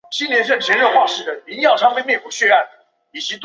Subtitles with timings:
[0.01, 0.01] 或在茶肆或在野闲开场
[1.41, 3.39] 聚众。